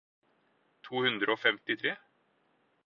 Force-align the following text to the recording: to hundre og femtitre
to 0.87 1.03
hundre 1.03 1.35
og 1.35 1.39
femtitre 1.45 1.95